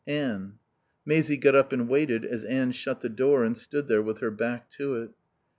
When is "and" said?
1.71-1.87, 3.43-3.55